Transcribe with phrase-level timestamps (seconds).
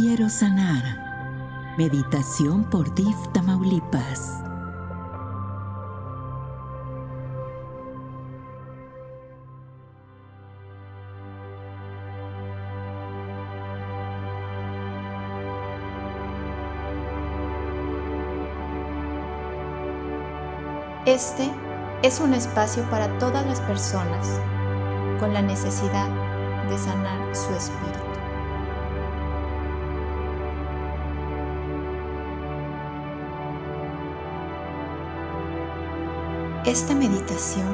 [0.00, 1.74] Quiero sanar.
[1.76, 4.44] Meditación por DIF Tamaulipas.
[21.06, 21.50] Este
[22.04, 24.28] es un espacio para todas las personas
[25.18, 26.08] con la necesidad
[26.68, 28.07] de sanar su espíritu.
[36.64, 37.66] Esta meditación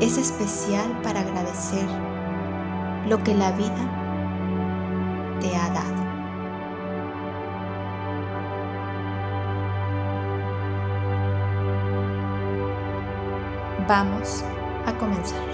[0.00, 1.86] es especial para agradecer
[3.08, 6.06] lo que la vida te ha dado.
[13.88, 14.44] Vamos
[14.84, 15.46] a comenzar.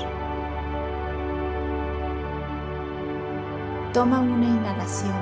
[3.92, 5.12] Toma una inhalación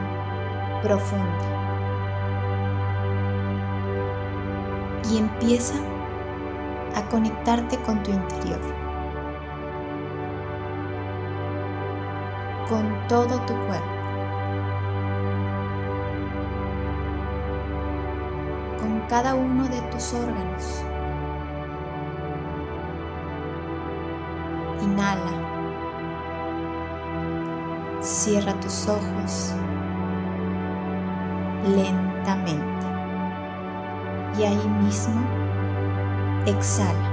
[0.81, 1.27] profunda
[5.11, 5.75] y empieza
[6.95, 8.61] a conectarte con tu interior,
[12.69, 13.87] con todo tu cuerpo,
[18.81, 20.85] con cada uno de tus órganos.
[24.83, 25.51] Inhala.
[28.01, 29.53] Cierra tus ojos
[31.65, 32.87] lentamente.
[34.39, 35.21] Y ahí mismo
[36.47, 37.11] exhala,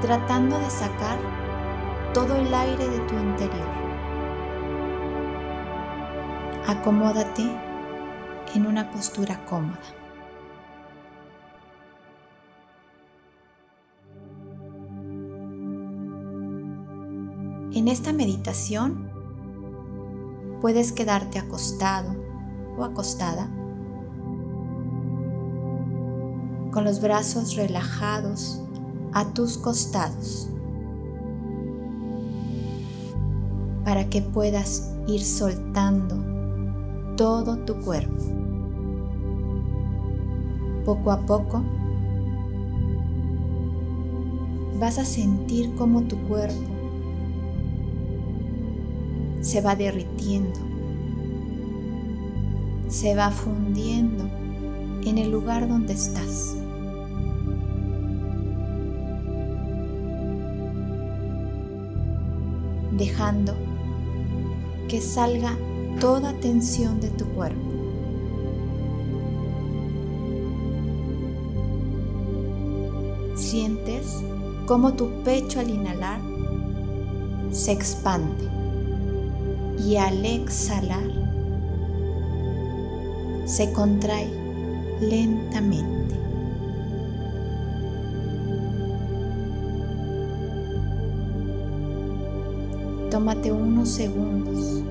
[0.00, 1.18] tratando de sacar
[2.12, 3.68] todo el aire de tu interior.
[6.66, 7.50] Acomódate
[8.54, 9.78] en una postura cómoda.
[17.72, 19.10] En esta meditación
[20.60, 22.14] puedes quedarte acostado
[22.76, 23.48] o acostada
[26.78, 28.60] con los brazos relajados
[29.12, 30.48] a tus costados
[33.84, 38.22] para que puedas ir soltando todo tu cuerpo.
[40.84, 41.64] Poco a poco
[44.78, 46.70] vas a sentir como tu cuerpo
[49.40, 50.60] se va derritiendo,
[52.86, 54.22] se va fundiendo
[55.04, 56.54] en el lugar donde estás.
[62.98, 63.54] Dejando
[64.88, 65.56] que salga
[66.00, 67.68] toda tensión de tu cuerpo.
[73.36, 74.22] Sientes
[74.66, 76.20] cómo tu pecho al inhalar
[77.50, 78.48] se expande
[79.86, 81.10] y al exhalar
[83.46, 84.28] se contrae
[85.00, 86.27] lentamente.
[93.10, 94.82] Tómate unos segundos.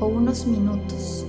[0.00, 1.26] o unos minutos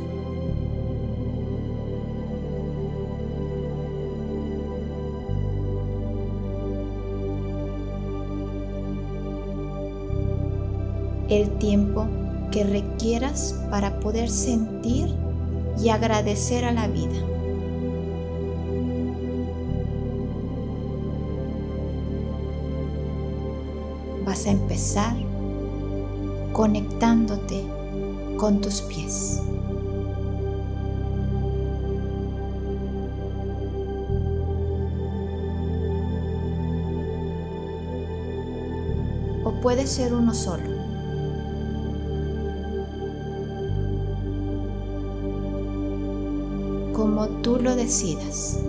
[11.31, 12.07] el tiempo
[12.51, 15.15] que requieras para poder sentir
[15.81, 17.15] y agradecer a la vida.
[24.31, 25.13] Vas a empezar
[26.53, 27.65] conectándote
[28.37, 29.41] con tus pies.
[39.43, 40.79] O puede ser uno solo.
[46.93, 48.59] como tú lo decidas.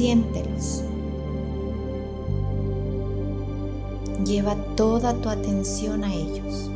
[0.00, 0.82] Siéntelos.
[4.24, 6.70] Lleva toda tu atención a ellos,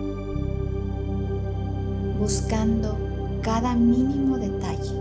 [2.21, 2.99] buscando
[3.41, 4.93] cada mínimo detalle.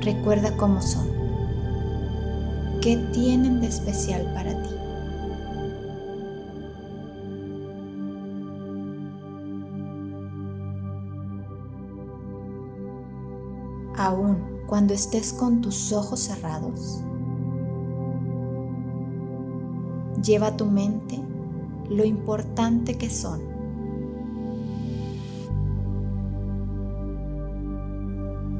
[0.00, 1.08] Recuerda cómo son.
[2.80, 4.70] ¿Qué tienen de especial para ti?
[13.96, 17.00] Aún cuando estés con tus ojos cerrados,
[20.22, 21.20] lleva a tu mente
[21.88, 23.40] lo importante que son.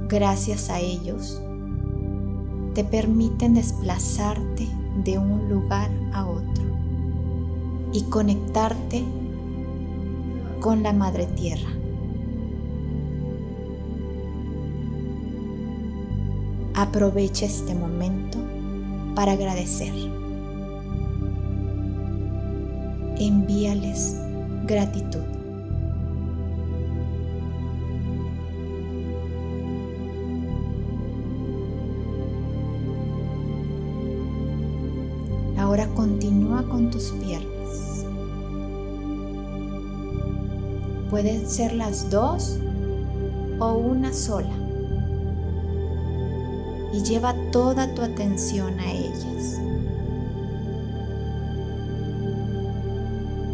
[0.08, 1.42] Gracias a ellos,
[2.74, 4.68] te permiten desplazarte
[5.04, 6.64] de un lugar a otro
[7.92, 9.04] y conectarte
[10.60, 11.70] con la Madre Tierra.
[16.78, 18.36] Aprovecha este momento
[19.14, 19.94] para agradecer.
[23.18, 24.14] Envíales
[24.66, 25.22] gratitud.
[35.56, 38.04] Ahora continúa con tus piernas.
[41.08, 42.58] Pueden ser las dos
[43.60, 44.65] o una sola.
[46.96, 49.60] Y lleva toda tu atención a ellas.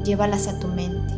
[0.04, 1.12] Llévalas a tu mente.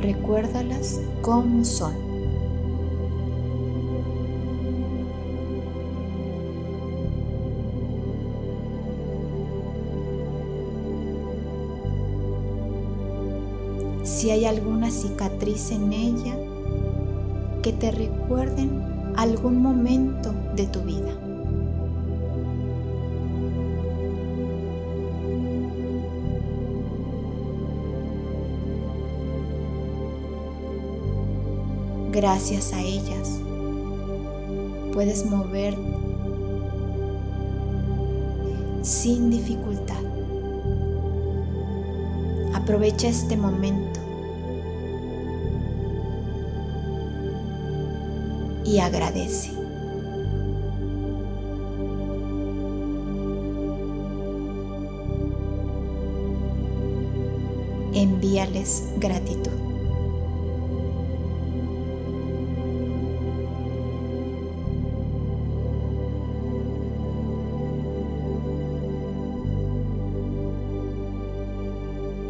[0.00, 2.09] Recuérdalas como son.
[14.20, 16.36] Si hay alguna cicatriz en ella
[17.62, 18.82] que te recuerden
[19.16, 21.10] algún momento de tu vida.
[32.12, 33.40] Gracias a ellas
[34.92, 35.74] puedes mover
[38.82, 39.96] sin dificultad.
[42.52, 44.09] Aprovecha este momento
[48.70, 49.50] y agradece.
[57.92, 59.50] Envíales gratitud.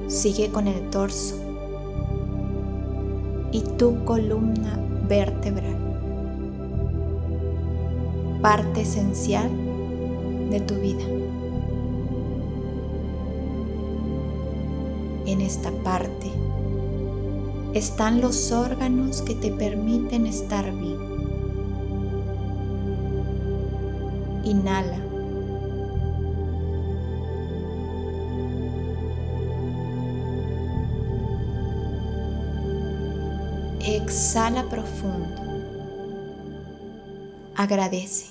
[0.08, 1.36] Sigue con el torso
[3.52, 5.89] y tu columna vertebral
[8.40, 9.50] parte esencial
[10.50, 11.04] de tu vida.
[15.26, 16.30] En esta parte
[17.74, 21.04] están los órganos que te permiten estar vivo.
[24.44, 24.98] Inhala.
[33.80, 35.49] Exhala profundo.
[37.60, 38.26] Agradece.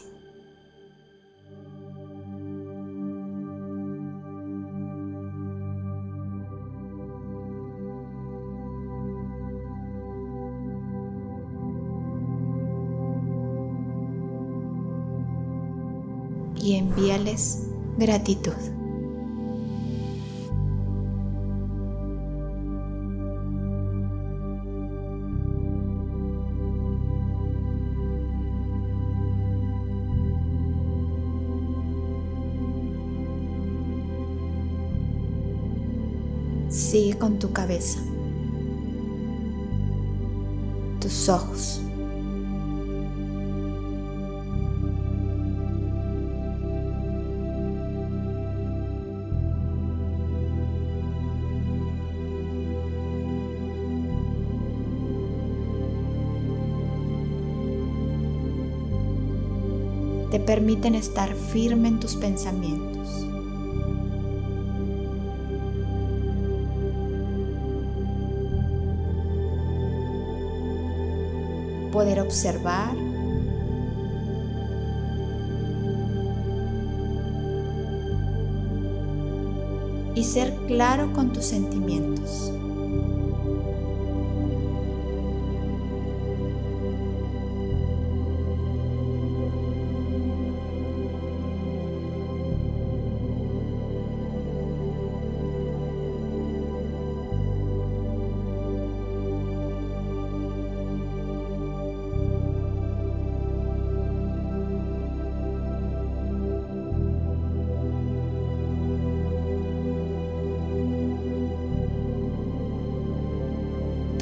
[16.61, 17.67] y envíales
[17.97, 18.78] gratitud.
[36.89, 37.99] Sigue con tu cabeza,
[40.99, 41.81] tus ojos.
[60.31, 63.28] te permiten estar firme en tus pensamientos.
[71.99, 72.95] Poder observar
[80.15, 82.53] y ser claro con tus sentimientos.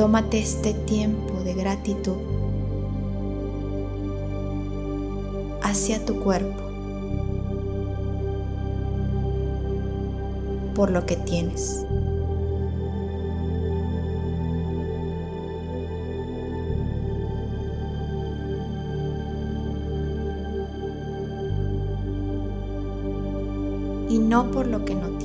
[0.08, 2.16] Tómate este tiempo de gratitud
[5.62, 6.64] hacia tu cuerpo
[10.74, 11.86] por lo que tienes.
[24.08, 25.17] Y no por lo que no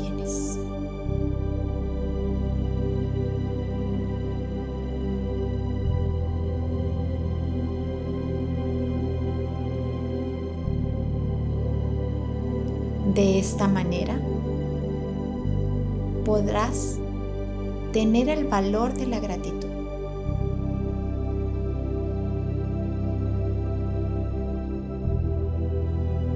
[13.63, 14.19] esta manera
[16.25, 16.99] podrás
[17.93, 19.69] tener el valor de la gratitud.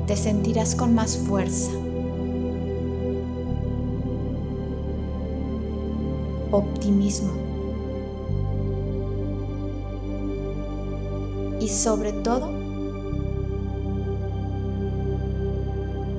[0.06, 1.72] Te sentirás con más fuerza,
[6.52, 7.32] optimismo
[11.58, 12.55] y sobre todo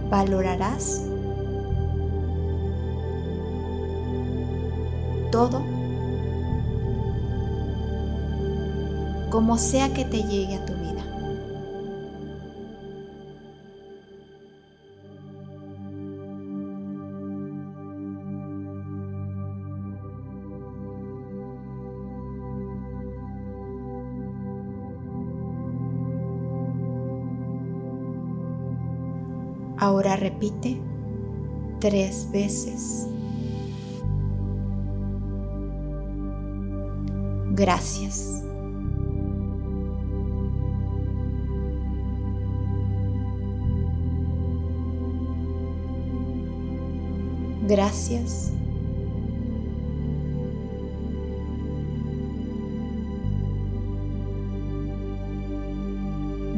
[0.09, 1.03] valorarás
[5.31, 5.61] todo
[9.29, 10.86] como sea que te llegue a tu vida.
[30.17, 30.79] Repite
[31.79, 33.07] tres veces.
[37.51, 38.43] Gracias.
[47.67, 48.51] Gracias.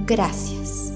[0.05, 0.88] Gracias.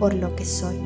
[0.00, 0.80] Por lo que soy.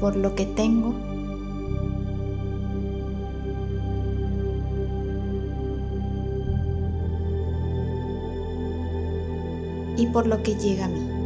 [0.00, 0.94] por lo que tengo
[9.98, 11.19] y por lo que llega a mí.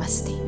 [0.00, 0.39] ナマスティ